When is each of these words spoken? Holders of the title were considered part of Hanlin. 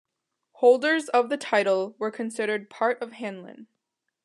Holders 0.53 1.09
of 1.09 1.29
the 1.29 1.37
title 1.37 1.93
were 1.99 2.09
considered 2.09 2.71
part 2.71 2.99
of 3.03 3.11
Hanlin. 3.11 3.67